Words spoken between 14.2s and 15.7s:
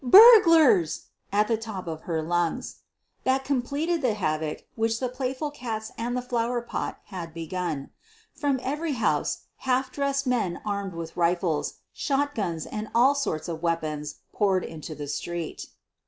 poured into the street.